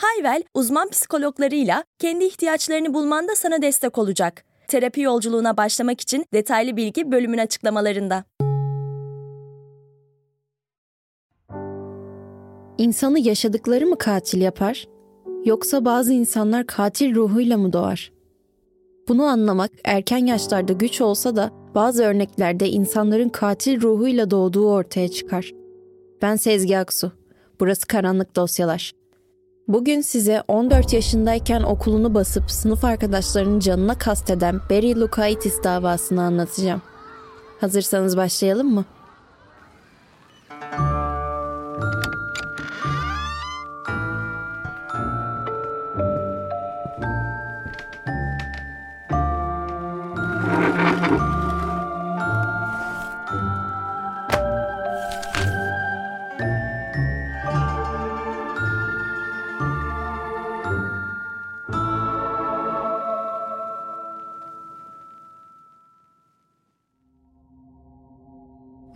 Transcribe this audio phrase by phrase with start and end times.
[0.00, 4.44] Hayvel, uzman psikologlarıyla kendi ihtiyaçlarını bulmanda sana destek olacak.
[4.68, 8.24] Terapi yolculuğuna başlamak için detaylı bilgi bölümün açıklamalarında.
[12.78, 14.86] İnsanı yaşadıkları mı katil yapar?
[15.44, 18.12] Yoksa bazı insanlar katil ruhuyla mı doğar?
[19.08, 25.52] Bunu anlamak erken yaşlarda güç olsa da bazı örneklerde insanların katil ruhuyla doğduğu ortaya çıkar.
[26.22, 27.12] Ben Sezgi Aksu.
[27.60, 28.97] Burası Karanlık Dosyalar.
[29.68, 36.82] Bugün size 14 yaşındayken okulunu basıp sınıf arkadaşlarının canına kasteden Barry Lukaitis davasını anlatacağım.
[37.60, 38.84] Hazırsanız başlayalım mı?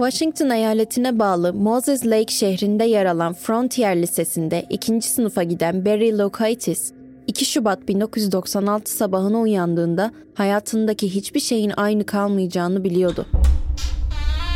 [0.03, 6.93] Washington eyaletine bağlı Moses Lake şehrinde yer alan Frontier Lisesi'nde ikinci sınıfa giden Barry Lokaitis,
[7.27, 13.27] 2 Şubat 1996 sabahına uyandığında hayatındaki hiçbir şeyin aynı kalmayacağını biliyordu.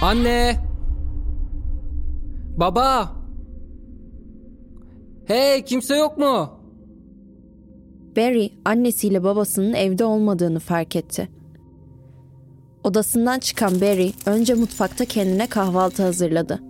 [0.02, 0.56] Anne!
[2.56, 3.12] Baba!
[5.26, 6.60] Hey kimse yok mu?
[8.16, 11.28] Barry annesiyle babasının evde olmadığını fark etti.
[12.86, 16.60] Odasından çıkan Barry önce mutfakta kendine kahvaltı hazırladı.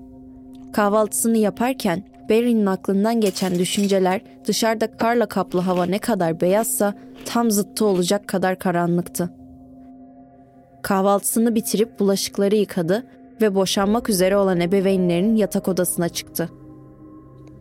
[0.72, 7.84] Kahvaltısını yaparken Barry'nin aklından geçen düşünceler dışarıda karla kaplı hava ne kadar beyazsa tam zıttı
[7.84, 9.30] olacak kadar karanlıktı.
[10.82, 13.06] Kahvaltısını bitirip bulaşıkları yıkadı
[13.41, 16.50] ve boşanmak üzere olan ebeveynlerin yatak odasına çıktı.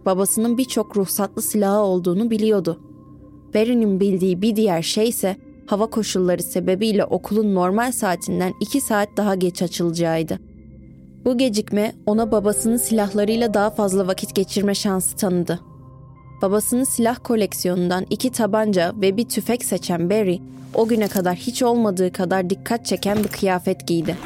[0.05, 2.79] Babasının birçok ruhsatlı silahı olduğunu biliyordu.
[3.53, 5.35] Barry'nin bildiği bir diğer şey ise
[5.67, 10.39] hava koşulları sebebiyle okulun normal saatinden iki saat daha geç açılacağıydı.
[11.25, 15.59] Bu gecikme ona babasının silahlarıyla daha fazla vakit geçirme şansı tanıdı.
[16.41, 20.39] Babasının silah koleksiyonundan iki tabanca ve bir tüfek seçen Barry,
[20.73, 24.17] o güne kadar hiç olmadığı kadar dikkat çeken bir kıyafet giydi.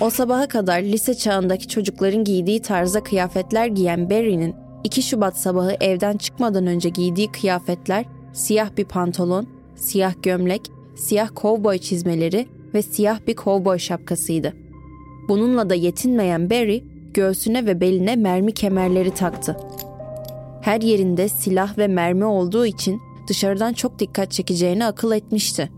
[0.00, 6.16] O sabaha kadar lise çağındaki çocukların giydiği tarzda kıyafetler giyen Barry'nin 2 Şubat sabahı evden
[6.16, 9.46] çıkmadan önce giydiği kıyafetler siyah bir pantolon,
[9.76, 10.62] siyah gömlek,
[10.96, 14.52] siyah kovboy çizmeleri ve siyah bir kovboy şapkasıydı.
[15.28, 16.84] Bununla da yetinmeyen Barry,
[17.14, 19.56] göğsüne ve beline mermi kemerleri taktı.
[20.60, 25.70] Her yerinde silah ve mermi olduğu için dışarıdan çok dikkat çekeceğini akıl etmişti.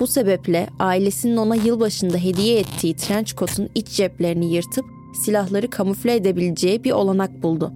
[0.00, 4.84] Bu sebeple ailesinin ona yılbaşında hediye ettiği trench coat'un iç ceplerini yırtıp
[5.24, 7.72] silahları kamufle edebileceği bir olanak buldu.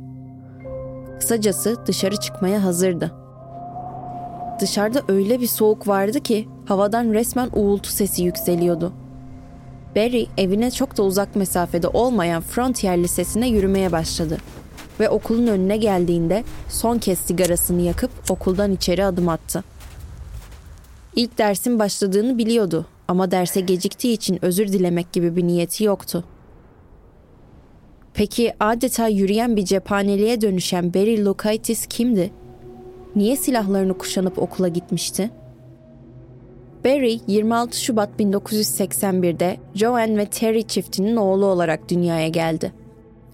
[1.18, 3.23] Kısacası dışarı çıkmaya hazırdı.
[4.60, 8.92] Dışarıda öyle bir soğuk vardı ki havadan resmen uğultu sesi yükseliyordu.
[9.96, 14.38] Barry evine çok da uzak mesafede olmayan Frontier Lisesi'ne yürümeye başladı
[15.00, 19.64] ve okulun önüne geldiğinde son kez sigarasını yakıp okuldan içeri adım attı.
[21.16, 26.24] İlk dersin başladığını biliyordu ama derse geciktiği için özür dilemek gibi bir niyeti yoktu.
[28.14, 32.30] Peki adeta yürüyen bir cephaneliğe dönüşen Barry Lokaitis kimdi?
[33.16, 35.30] Niye silahlarını kuşanıp okula gitmişti?
[36.84, 42.72] Barry 26 Şubat 1981'de Joanne ve Terry çiftinin oğlu olarak dünyaya geldi.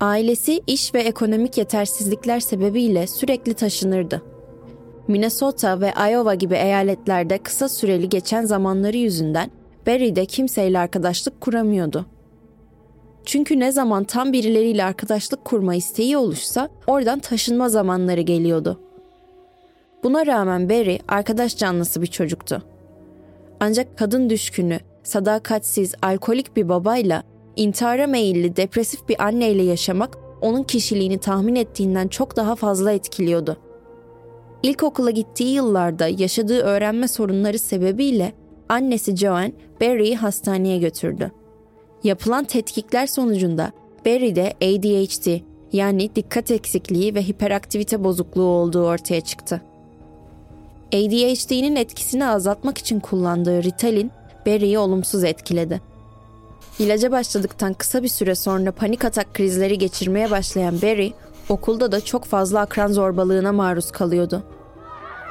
[0.00, 4.22] Ailesi iş ve ekonomik yetersizlikler sebebiyle sürekli taşınırdı.
[5.08, 9.50] Minnesota ve Iowa gibi eyaletlerde kısa süreli geçen zamanları yüzünden
[9.86, 12.06] Barry de kimseyle arkadaşlık kuramıyordu.
[13.24, 18.80] Çünkü ne zaman tam birileriyle arkadaşlık kurma isteği oluşsa oradan taşınma zamanları geliyordu.
[20.02, 22.62] Buna rağmen Barry arkadaş canlısı bir çocuktu.
[23.60, 27.22] Ancak kadın düşkünü, sadakatsiz, alkolik bir babayla
[27.56, 33.56] intihara meyilli depresif bir anneyle yaşamak onun kişiliğini tahmin ettiğinden çok daha fazla etkiliyordu.
[34.62, 38.32] İlkokula gittiği yıllarda yaşadığı öğrenme sorunları sebebiyle
[38.68, 41.30] annesi Joanne Barry'i hastaneye götürdü.
[42.04, 43.72] Yapılan tetkikler sonucunda
[44.06, 45.40] Barry'de ADHD
[45.72, 49.62] yani dikkat eksikliği ve hiperaktivite bozukluğu olduğu ortaya çıktı.
[50.92, 54.10] ADHD'nin etkisini azaltmak için kullandığı Ritalin,
[54.46, 55.80] Barry'i olumsuz etkiledi.
[56.78, 61.12] İlaca başladıktan kısa bir süre sonra panik atak krizleri geçirmeye başlayan Barry,
[61.48, 64.42] okulda da çok fazla akran zorbalığına maruz kalıyordu.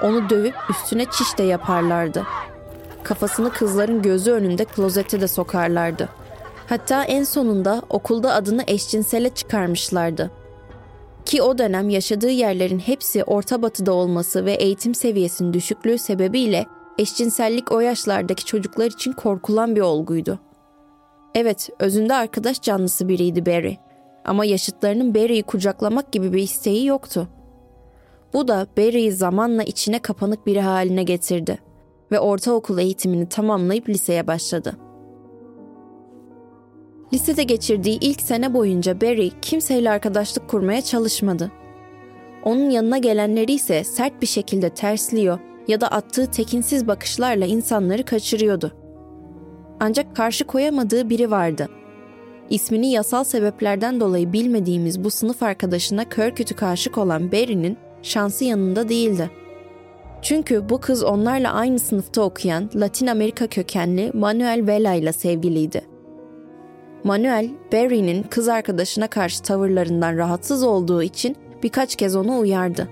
[0.04, 2.24] Onu dövüp üstüne çiş de yaparlardı.
[3.04, 6.10] Kafasını kızların gözü önünde klozete de sokarlardı.
[6.68, 10.32] Hatta en sonunda okulda adını eşcinsele çıkarmışlardı.
[11.30, 16.66] Ki o dönem yaşadığı yerlerin hepsi Orta Batı'da olması ve eğitim seviyesinin düşüklüğü sebebiyle
[16.98, 20.40] eşcinsellik o yaşlardaki çocuklar için korkulan bir olguydu.
[21.36, 23.78] Evet, özünde arkadaş canlısı biriydi Barry.
[24.26, 27.28] Ama yaşıtlarının Barry'i kucaklamak gibi bir isteği yoktu.
[28.34, 31.60] Bu da Barry'i zamanla içine kapanık biri haline getirdi
[32.12, 34.78] ve ortaokul eğitimini tamamlayıp liseye başladı.
[37.14, 41.52] Lisede geçirdiği ilk sene boyunca Barry kimseyle arkadaşlık kurmaya çalışmadı.
[42.44, 48.72] Onun yanına gelenleri ise sert bir şekilde tersliyor ya da attığı tekinsiz bakışlarla insanları kaçırıyordu.
[49.80, 51.70] Ancak karşı koyamadığı biri vardı.
[52.50, 58.90] İsmini yasal sebeplerden dolayı bilmediğimiz bu sınıf arkadaşına kör kütük aşık olan Barry'nin şansı yanında
[58.90, 59.32] değildi.
[60.22, 65.89] Çünkü bu kız onlarla aynı sınıfta okuyan Latin Amerika kökenli Manuel Vela ile sevgiliydi.
[67.04, 72.88] Manuel, Barry'nin kız arkadaşına karşı tavırlarından rahatsız olduğu için birkaç kez onu uyardı.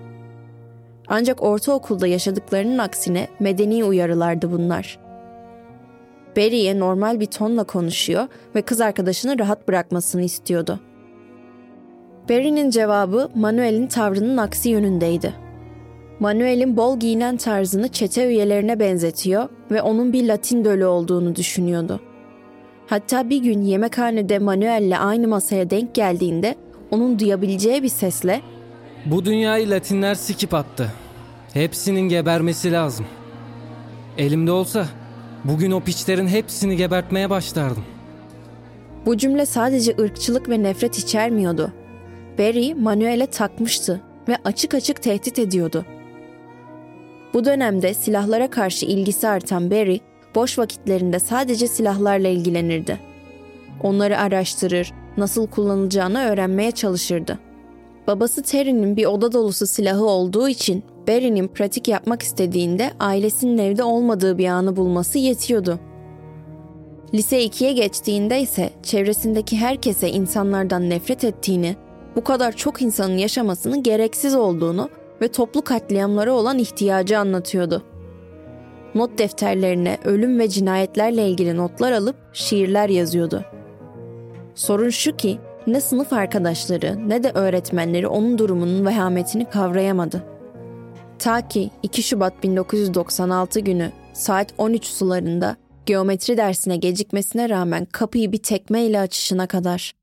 [1.08, 5.00] Ancak ortaokulda yaşadıklarının aksine medeni uyarılardı bunlar.
[6.38, 10.80] Barry'e normal bir tonla konuşuyor ve kız arkadaşını rahat bırakmasını istiyordu.
[12.30, 15.34] Barry'nin cevabı Manuel'in tavrının aksi yönündeydi.
[16.20, 22.00] Manuel'in bol giyinen tarzını çete üyelerine benzetiyor ve onun bir Latin dölü olduğunu düşünüyordu.
[22.88, 26.56] Hatta bir gün yemekhanede Manuel'le aynı masaya denk geldiğinde
[26.92, 28.42] onun duyabileceği bir sesle
[29.06, 30.92] Bu dünyayı Latinler sikip attı.
[31.54, 33.06] Hepsinin gebermesi lazım.
[34.18, 34.88] Elimde olsa
[35.44, 37.84] bugün o piçlerin hepsini gebertmeye başlardım.
[39.06, 41.74] Bu cümle sadece ırkçılık ve nefret içermiyordu.
[42.40, 45.86] Barry Manuel'e takmıştı ve açık açık tehdit ediyordu.
[47.34, 50.00] Bu dönemde silahlara karşı ilgisi artan Barry,
[50.38, 53.00] boş vakitlerinde sadece silahlarla ilgilenirdi.
[53.84, 57.40] Onları araştırır, nasıl kullanılacağını öğrenmeye çalışırdı.
[58.08, 64.38] Babası Terry'nin bir oda dolusu silahı olduğu için Barry'nin pratik yapmak istediğinde ailesinin evde olmadığı
[64.38, 65.80] bir anı bulması yetiyordu.
[67.14, 71.76] Lise 2'ye geçtiğinde ise çevresindeki herkese insanlardan nefret ettiğini,
[72.16, 74.90] bu kadar çok insanın yaşamasının gereksiz olduğunu
[75.22, 77.84] ve toplu katliamlara olan ihtiyacı anlatıyordu.
[78.98, 83.46] Not defterlerine ölüm ve cinayetlerle ilgili notlar alıp şiirler yazıyordu.
[84.56, 90.24] Sorun şu ki ne sınıf arkadaşları ne de öğretmenleri onun durumunun vehametini kavrayamadı.
[91.20, 95.56] Ta ki 2 Şubat 1996 günü saat 13 sularında
[95.86, 99.94] geometri dersine gecikmesine rağmen kapıyı bir tekmeyle açışına kadar.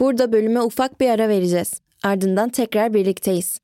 [0.00, 1.80] Burada bölüme ufak bir ara vereceğiz.
[2.02, 3.63] Ardından tekrar birlikteyiz.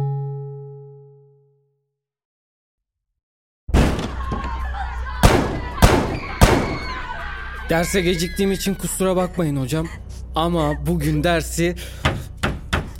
[7.71, 9.87] Derse geciktiğim için kusura bakmayın hocam.
[10.35, 11.75] Ama bugün dersi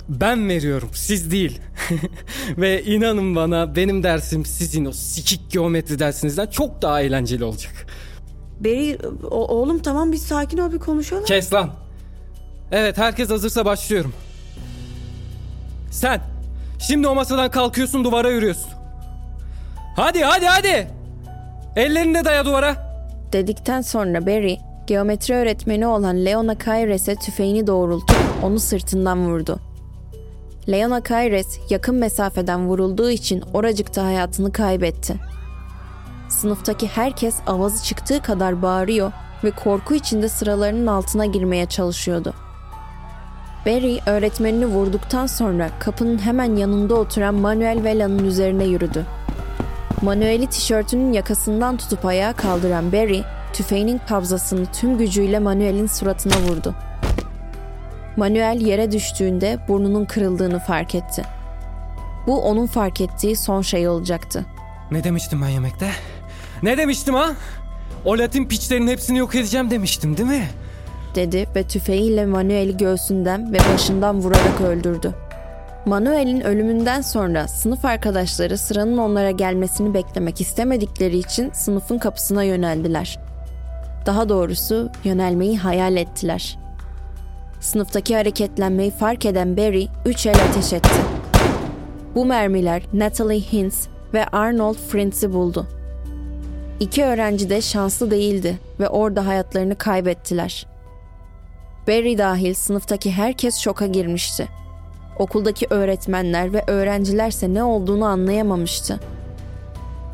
[0.08, 1.60] ben veriyorum, siz değil.
[2.58, 7.86] Ve inanın bana benim dersim sizin o sikik geometri dersinizden çok daha eğlenceli olacak.
[8.60, 8.98] Beri
[9.30, 11.24] o- oğlum tamam biz sakin ol bir konuşalım.
[11.24, 11.70] Kes lan.
[12.70, 14.14] Evet herkes hazırsa başlıyorum.
[15.90, 16.20] Sen
[16.78, 18.70] şimdi o masadan kalkıyorsun duvara yürüyorsun.
[19.96, 20.90] Hadi hadi hadi.
[21.76, 22.91] Ellerini de daya duvara.
[23.32, 29.60] Dedikten sonra Barry, geometri öğretmeni olan Leona Kaires'e tüfeğini doğrultup onu sırtından vurdu.
[30.68, 35.14] Leona Kaires yakın mesafeden vurulduğu için oracıkta hayatını kaybetti.
[36.28, 39.12] sınıftaki herkes avazı çıktığı kadar bağırıyor
[39.44, 42.34] ve korku içinde sıralarının altına girmeye çalışıyordu.
[43.66, 49.06] Barry öğretmenini vurduktan sonra kapının hemen yanında oturan Manuel Vela'nın üzerine yürüdü.
[50.02, 56.74] Manuel'i tişörtünün yakasından tutup ayağa kaldıran Barry, tüfeğinin kabzasını tüm gücüyle Manuel'in suratına vurdu.
[58.16, 61.22] Manuel yere düştüğünde burnunun kırıldığını fark etti.
[62.26, 64.46] Bu onun fark ettiği son şey olacaktı.
[64.90, 65.90] Ne demiştim ben yemekte?
[66.62, 67.30] Ne demiştim ha?
[68.04, 70.48] O Latin piçlerin hepsini yok edeceğim demiştim değil mi?
[71.14, 75.14] dedi ve tüfeğiyle Manuel'i göğsünden ve başından vurarak öldürdü.
[75.86, 83.18] Manuel'in ölümünden sonra sınıf arkadaşları sıranın onlara gelmesini beklemek istemedikleri için sınıfın kapısına yöneldiler.
[84.06, 86.58] Daha doğrusu yönelmeyi hayal ettiler.
[87.60, 91.00] Sınıftaki hareketlenmeyi fark eden Barry üç el ateş etti.
[92.14, 95.66] Bu mermiler Natalie Hintz ve Arnold Fritz'i buldu.
[96.80, 100.66] İki öğrenci de şanslı değildi ve orada hayatlarını kaybettiler.
[101.88, 104.61] Barry dahil sınıftaki herkes şoka girmişti.
[105.18, 109.00] Okuldaki öğretmenler ve öğrencilerse ne olduğunu anlayamamıştı.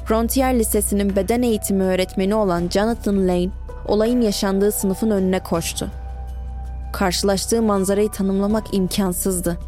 [0.05, 3.51] Frontier Lisesi'nin beden eğitimi öğretmeni olan Jonathan Lane,
[3.87, 5.91] olayın yaşandığı sınıfın önüne koştu.
[6.93, 9.59] Karşılaştığı manzarayı tanımlamak imkansızdı.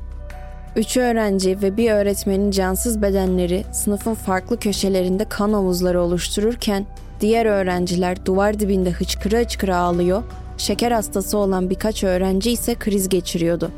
[0.76, 6.86] Üç öğrenci ve bir öğretmenin cansız bedenleri sınıfın farklı köşelerinde kan havuzları oluştururken
[7.20, 10.22] diğer öğrenciler duvar dibinde hıçkıra hıçkıra ağlıyor,
[10.58, 13.70] şeker hastası olan birkaç öğrenci ise kriz geçiriyordu.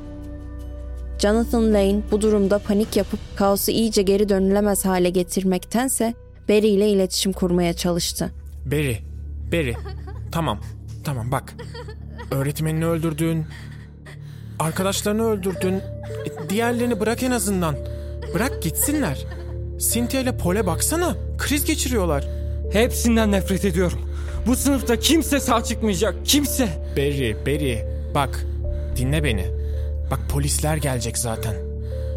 [1.23, 6.15] Jonathan Lane bu durumda panik yapıp kaosu iyice geri dönülemez hale getirmektense
[6.49, 8.33] Barry ile iletişim kurmaya çalıştı.
[8.67, 8.99] Barry,
[9.53, 9.75] Barry.
[10.33, 10.61] Tamam,
[11.05, 11.55] tamam bak.
[12.31, 13.45] Öğretmenini öldürdün.
[14.59, 15.73] Arkadaşlarını öldürdün.
[15.75, 17.77] E, Diğerlerini bırak en azından.
[18.35, 19.27] Bırak gitsinler.
[19.93, 21.17] Cynthia ile Paul'e baksana.
[21.39, 22.29] Kriz geçiriyorlar.
[22.73, 24.01] Hepsinden nefret ediyorum.
[24.47, 26.15] Bu sınıfta kimse sağ çıkmayacak.
[26.25, 26.69] Kimse.
[26.97, 27.79] Barry, Barry.
[28.15, 28.47] Bak,
[28.97, 29.62] dinle beni.
[30.13, 31.55] Bak polisler gelecek zaten.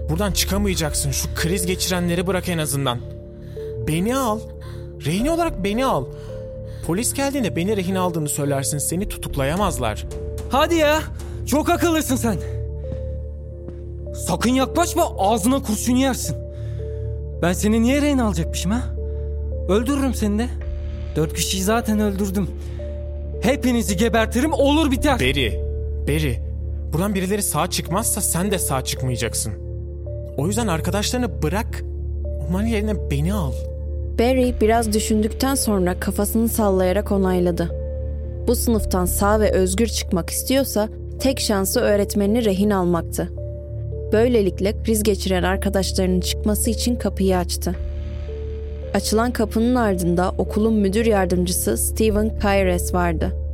[0.09, 1.11] Buradan çıkamayacaksın.
[1.11, 2.99] Şu kriz geçirenleri bırak en azından.
[3.87, 4.39] Beni al.
[5.05, 6.05] Rehin olarak beni al.
[6.87, 8.77] Polis geldiğinde beni rehin aldığını söylersin.
[8.77, 10.05] Seni tutuklayamazlar.
[10.49, 11.01] Hadi ya.
[11.47, 12.37] Çok akıllısın sen.
[14.27, 16.35] Sakın yaklaşma ağzına kurşun yersin.
[17.41, 18.81] Ben seni niye rehin alacakmışım ha?
[19.69, 20.47] Öldürürüm seni de.
[21.15, 22.49] Dört kişiyi zaten öldürdüm.
[23.41, 25.19] Hepinizi gebertirim olur biter.
[25.19, 25.59] Beri,
[26.07, 26.44] Beri.
[26.93, 29.53] Buradan birileri sağ çıkmazsa sen de sağ çıkmayacaksın.
[30.37, 31.83] O yüzden arkadaşlarını bırak.
[32.49, 33.51] Onların yerine beni al.
[34.19, 37.71] Barry biraz düşündükten sonra kafasını sallayarak onayladı.
[38.47, 40.89] Bu sınıftan sağ ve özgür çıkmak istiyorsa
[41.19, 43.31] tek şansı öğretmenini rehin almaktı.
[44.13, 47.75] Böylelikle kriz geçiren arkadaşlarının çıkması için kapıyı açtı.
[48.93, 53.44] Açılan kapının ardında okulun müdür yardımcısı Steven Kyres vardı.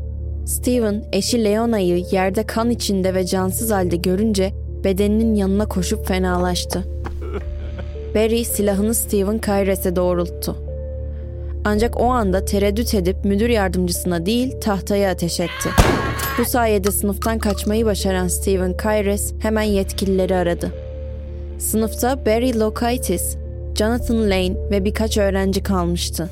[0.52, 4.54] Steven, eşi Leona'yı yerde kan içinde ve cansız halde görünce
[4.84, 6.84] bedeninin yanına koşup fenalaştı.
[8.16, 10.56] Barry silahını Steven Kyres'e doğrulttu.
[11.66, 15.70] Ancak o anda tereddüt edip müdür yardımcısına değil tahtaya ateş etti.
[16.38, 20.72] Bu sayede sınıftan kaçmayı başaran Steven Kyres hemen yetkilileri aradı.
[21.60, 23.36] Sınıfta Barry Lokaitis,
[23.76, 26.30] Jonathan Lane ve birkaç öğrenci kalmıştı.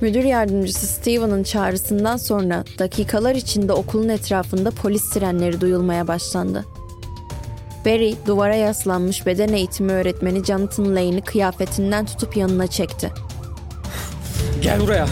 [0.00, 6.64] Müdür yardımcısı Steven'ın çağrısından sonra dakikalar içinde okulun etrafında polis sirenleri duyulmaya başlandı.
[7.86, 13.10] Barry duvara yaslanmış beden eğitimi öğretmeni Jonathan Lane'i kıyafetinden tutup yanına çekti.
[14.62, 15.06] Gel buraya.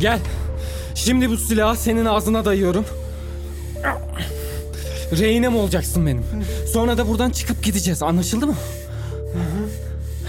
[0.00, 0.18] Gel.
[0.94, 2.84] Şimdi bu silahı senin ağzına dayıyorum.
[5.12, 6.24] Rehinem olacaksın benim.
[6.72, 8.02] Sonra da buradan çıkıp gideceğiz.
[8.02, 8.54] Anlaşıldı mı?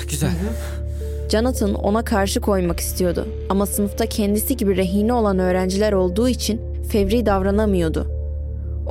[0.10, 0.32] Güzel.
[1.30, 7.26] Jonathan ona karşı koymak istiyordu ama sınıfta kendisi gibi rehine olan öğrenciler olduğu için fevri
[7.26, 8.08] davranamıyordu.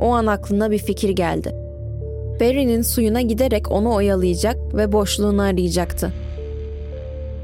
[0.01, 1.55] O an aklına bir fikir geldi.
[2.39, 6.13] Barry'nin suyuna giderek onu oyalayacak ve boşluğunu arayacaktı.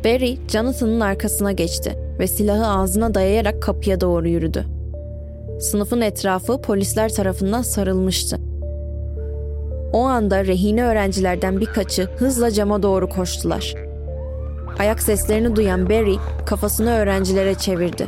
[0.05, 4.65] Barry, Jonathan'ın arkasına geçti ve silahı ağzına dayayarak kapıya doğru yürüdü.
[5.59, 8.38] Sınıfın etrafı polisler tarafından sarılmıştı.
[9.93, 13.92] O anda rehine öğrencilerden birkaçı hızla cama doğru koştular.
[14.80, 16.15] Ayak seslerini duyan Barry
[16.46, 18.08] kafasını öğrencilere çevirdi.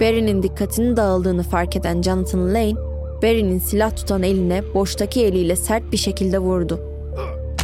[0.00, 2.74] Barry'nin dikkatinin dağıldığını fark eden Jonathan Lane,
[3.22, 6.80] Barry'nin silah tutan eline boştaki eliyle sert bir şekilde vurdu.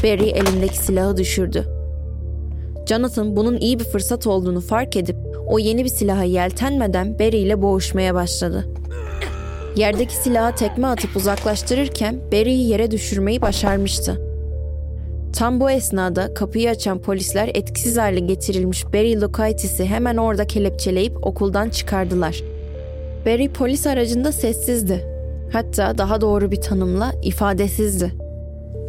[0.04, 1.64] Barry elindeki silahı düşürdü.
[2.86, 5.16] Jonathan bunun iyi bir fırsat olduğunu fark edip
[5.46, 8.64] o yeni bir silaha yeltenmeden Barry ile boğuşmaya başladı.
[9.76, 14.33] Yerdeki silahı tekme atıp uzaklaştırırken Barry'i yere düşürmeyi başarmıştı.
[15.34, 21.70] Tam bu esnada kapıyı açan polisler etkisiz hale getirilmiş Barry Lukaitis'i hemen orada kelepçeleyip okuldan
[21.70, 22.42] çıkardılar.
[23.26, 25.04] Barry polis aracında sessizdi.
[25.52, 28.12] Hatta daha doğru bir tanımla ifadesizdi.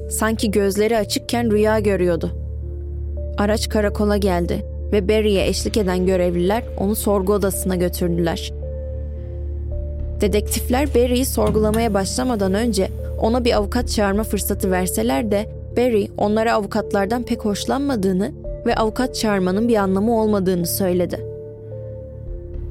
[0.10, 2.32] Sanki gözleri açıkken rüya görüyordu.
[3.38, 8.54] Araç karakola geldi ve Barry'e eşlik eden görevliler onu sorgu odasına götürdüler.
[10.22, 17.24] Dedektifler Barry'i sorgulamaya başlamadan önce ona bir avukat çağırma fırsatı verseler de Barry onlara avukatlardan
[17.24, 18.32] pek hoşlanmadığını
[18.66, 21.26] ve avukat çağırmanın bir anlamı olmadığını söyledi.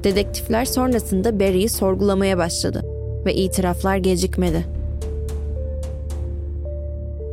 [0.03, 2.85] Dedektifler sonrasında Barry'i sorgulamaya başladı
[3.25, 4.65] ve itiraflar gecikmedi.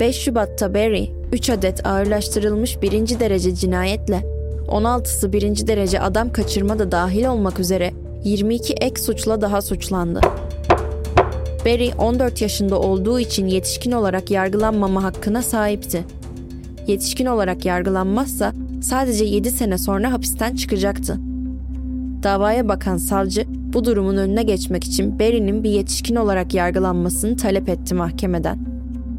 [0.01, 4.23] 5 Şubat'ta Barry, 3 adet ağırlaştırılmış birinci derece cinayetle,
[4.69, 7.91] 16'sı birinci derece adam kaçırma da dahil olmak üzere
[8.25, 10.21] 22 ek suçla daha suçlandı.
[11.67, 16.05] Barry 14 yaşında olduğu için yetişkin olarak yargılanmama hakkına sahipti.
[16.87, 18.53] Yetişkin olarak yargılanmazsa
[18.83, 21.19] sadece 7 sene sonra hapisten çıkacaktı.
[22.23, 27.95] Davaya bakan savcı bu durumun önüne geçmek için Barry'nin bir yetişkin olarak yargılanmasını talep etti
[27.95, 28.59] mahkemeden.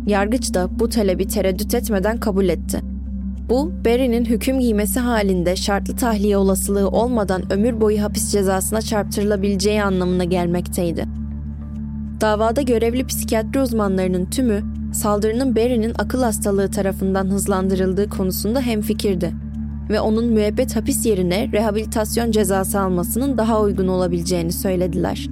[0.08, 2.80] Yargıç da bu talebi tereddüt etmeden kabul etti.
[3.50, 10.24] Bu, Barry'nin hüküm giymesi halinde şartlı tahliye olasılığı olmadan ömür boyu hapis cezasına çarptırılabileceği anlamına
[10.24, 11.23] gelmekteydi.
[12.22, 14.62] Davada görevli psikiyatri uzmanlarının tümü
[14.94, 19.34] saldırının Barry'nin akıl hastalığı tarafından hızlandırıldığı konusunda hemfikirdi
[19.90, 25.30] ve onun müebbet hapis yerine rehabilitasyon cezası almasının daha uygun olabileceğini söylediler.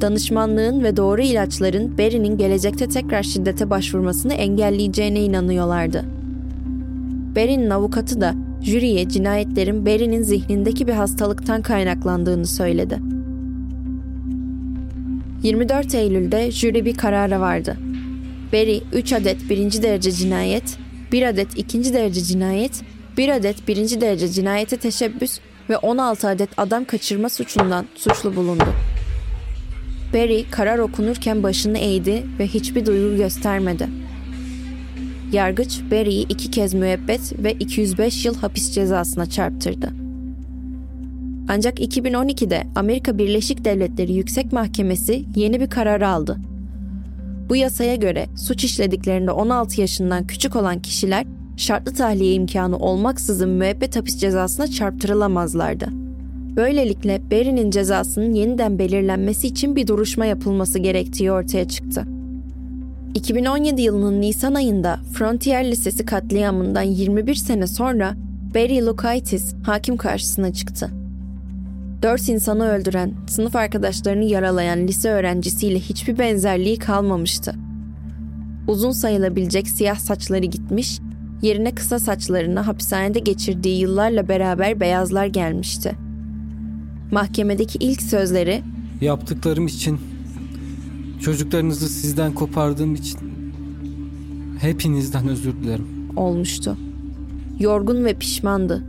[0.00, 6.04] Danışmanlığın ve doğru ilaçların Barry'nin gelecekte tekrar şiddete başvurmasını engelleyeceğine inanıyorlardı.
[7.36, 13.17] Barry'nin avukatı da jüriye cinayetlerin Barry'nin zihnindeki bir hastalıktan kaynaklandığını söyledi.
[15.42, 17.76] 24 Eylül'de jüri bir karara vardı.
[18.52, 20.78] Barry 3 adet birinci derece cinayet,
[21.12, 22.82] 1 adet ikinci derece cinayet,
[23.16, 25.38] 1 adet birinci derece cinayete teşebbüs
[25.70, 28.68] ve 16 adet adam kaçırma suçundan suçlu bulundu.
[30.14, 33.88] Barry karar okunurken başını eğdi ve hiçbir duygu göstermedi.
[35.32, 40.07] Yargıç Barry'i iki kez müebbet ve 205 yıl hapis cezasına çarptırdı.
[41.48, 46.38] Ancak 2012'de Amerika Birleşik Devletleri Yüksek Mahkemesi yeni bir karar aldı.
[47.48, 53.96] Bu yasaya göre suç işlediklerinde 16 yaşından küçük olan kişiler şartlı tahliye imkanı olmaksızın müebbet
[53.96, 55.88] hapis cezasına çarptırılamazlardı.
[56.56, 62.04] Böylelikle Barry'nin cezasının yeniden belirlenmesi için bir duruşma yapılması gerektiği ortaya çıktı.
[63.14, 68.14] 2017 yılının Nisan ayında Frontier Lisesi katliamından 21 sene sonra
[68.54, 70.97] Barry Lukaitis hakim karşısına çıktı.
[72.02, 77.54] Dört insanı öldüren, sınıf arkadaşlarını yaralayan lise öğrencisiyle hiçbir benzerliği kalmamıştı.
[78.68, 81.00] Uzun sayılabilecek siyah saçları gitmiş,
[81.42, 85.94] yerine kısa saçlarına hapishanede geçirdiği yıllarla beraber beyazlar gelmişti.
[87.12, 88.62] Mahkemedeki ilk sözleri
[89.00, 90.00] Yaptıklarım için,
[91.20, 93.18] çocuklarınızı sizden kopardığım için
[94.60, 95.86] hepinizden özür dilerim.
[96.16, 96.76] olmuştu.
[97.60, 98.84] Yorgun ve pişmandı.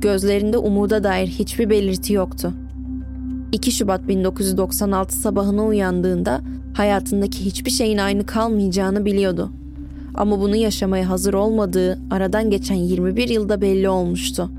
[0.00, 2.52] Gözlerinde umuda dair hiçbir belirti yoktu.
[3.52, 6.40] 2 Şubat 1996 sabahına uyandığında
[6.74, 9.52] hayatındaki hiçbir şeyin aynı kalmayacağını biliyordu.
[10.14, 14.50] Ama bunu yaşamaya hazır olmadığı aradan geçen 21 yılda belli olmuştu.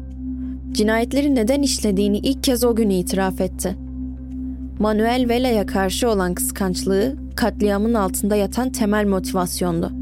[0.72, 3.76] Cinayetleri neden işlediğini ilk kez o gün itiraf etti.
[4.80, 9.99] Manuel Vela'ya karşı olan kıskançlığı katliamın altında yatan temel motivasyondu.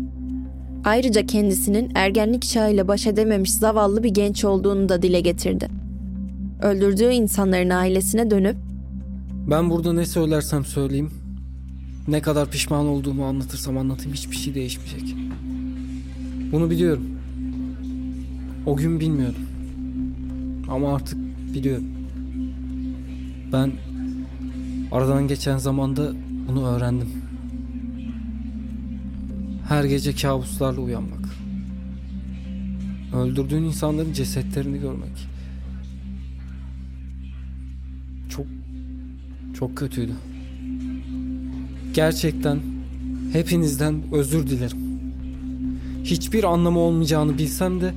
[0.87, 5.67] Ayrıca kendisinin ergenlik çağıyla baş edememiş zavallı bir genç olduğunu da dile getirdi.
[6.61, 8.55] Öldürdüğü insanların ailesine dönüp
[9.49, 11.11] Ben burada ne söylersem söyleyeyim,
[12.07, 15.15] ne kadar pişman olduğumu anlatırsam anlatayım hiçbir şey değişmeyecek.
[16.51, 17.05] Bunu biliyorum.
[18.65, 19.47] O gün bilmiyordum.
[20.69, 21.19] Ama artık
[21.53, 21.87] biliyorum.
[23.53, 23.71] Ben
[24.91, 26.11] aradan geçen zamanda
[26.49, 27.26] bunu öğrendim.
[29.69, 31.19] Her gece kabuslarla uyanmak.
[33.15, 35.27] Öldürdüğün insanların cesetlerini görmek.
[38.29, 38.45] Çok
[39.59, 40.11] çok kötüydü.
[41.93, 42.59] Gerçekten
[43.33, 44.77] hepinizden özür dilerim.
[46.03, 47.93] Hiçbir anlamı olmayacağını bilsem de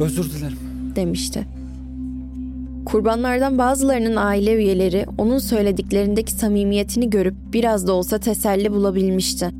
[0.00, 0.58] özür dilerim.
[0.96, 1.46] demişti.
[2.84, 9.50] Kurbanlardan bazılarının aile üyeleri onun söylediklerindeki samimiyetini görüp biraz da olsa teselli bulabilmişti.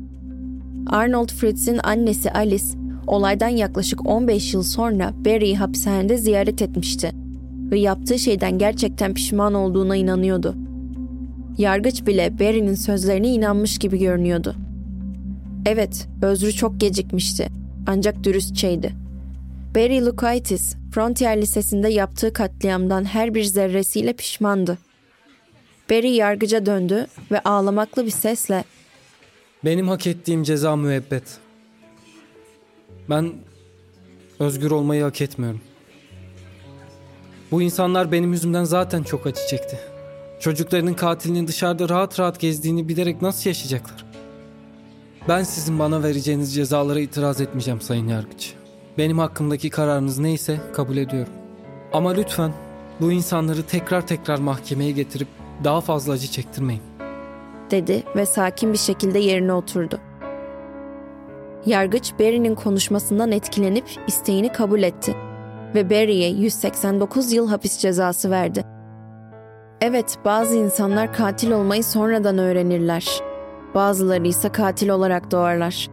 [0.89, 2.65] Arnold Fritz'in annesi Alice,
[3.07, 7.11] olaydan yaklaşık 15 yıl sonra Barry'i hapishanede ziyaret etmişti
[7.71, 10.55] ve yaptığı şeyden gerçekten pişman olduğuna inanıyordu.
[11.57, 14.55] Yargıç bile Barry'nin sözlerine inanmış gibi görünüyordu.
[15.65, 17.47] Evet, özrü çok gecikmişti
[17.87, 18.93] ancak dürüstçeydi.
[19.75, 24.77] Barry Lukaitis, Frontier Lisesi'nde yaptığı katliamdan her bir zerresiyle pişmandı.
[25.89, 28.63] Barry yargıca döndü ve ağlamaklı bir sesle
[29.65, 31.37] Benim hak ettiğim ceza müebbet.
[33.09, 33.33] Ben
[34.39, 35.61] özgür olmayı hak etmiyorum.
[37.51, 39.79] Bu insanlar benim yüzümden zaten çok acı çekti.
[40.39, 44.05] Çocuklarının katilinin dışarıda rahat rahat gezdiğini bilerek nasıl yaşayacaklar?
[45.27, 48.53] Ben sizin bana vereceğiniz cezalara itiraz etmeyeceğim Sayın Yargıç.
[48.97, 51.33] Benim hakkımdaki kararınız neyse kabul ediyorum.
[51.93, 52.53] Ama lütfen
[53.01, 55.27] bu insanları tekrar tekrar mahkemeye getirip
[55.63, 56.88] daha fazla acı çektirmeyin.
[57.71, 59.99] Dedi ve sakin bir şekilde yerine oturdu.
[61.65, 65.15] Yargıç Barry'nin konuşmasından etkilenip isteğini kabul etti
[65.75, 68.65] ve Barry'e 189 yıl hapis cezası verdi.
[69.81, 73.21] Evet, bazı insanlar katil olmayı sonradan öğrenirler.
[73.75, 75.89] Bazıları ise katil olarak doğarlar.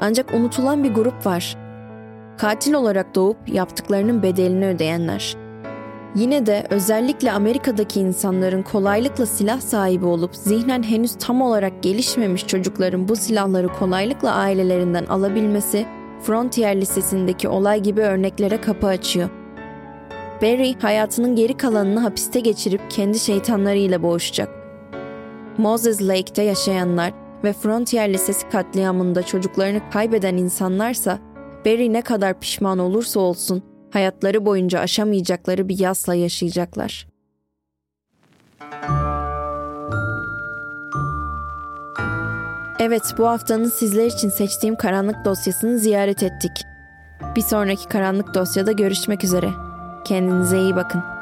[0.00, 1.56] Ancak unutulan bir grup var.
[2.38, 5.41] Katil olarak doğup yaptıklarının bedelini ödeyenler.
[6.14, 13.08] Yine de özellikle Amerika'daki insanların kolaylıkla silah sahibi olup zihnen henüz tam olarak gelişmemiş çocukların
[13.08, 15.86] bu silahları kolaylıkla ailelerinden alabilmesi
[16.22, 19.28] Frontier Lisesi'ndeki olay gibi örneklere kapı açıyor.
[20.42, 24.48] Barry hayatının geri kalanını hapiste geçirip kendi şeytanlarıyla boğuşacak.
[25.58, 27.12] Moses Lake'te yaşayanlar
[27.44, 31.18] ve Frontier Lisesi katliamında çocuklarını kaybeden insanlarsa
[31.66, 37.06] Barry ne kadar pişman olursa olsun hayatları boyunca aşamayacakları bir yasla yaşayacaklar.
[42.80, 46.52] Evet, bu haftanın sizler için seçtiğim karanlık dosyasını ziyaret ettik.
[47.36, 49.50] Bir sonraki karanlık dosyada görüşmek üzere.
[50.04, 51.21] Kendinize iyi bakın.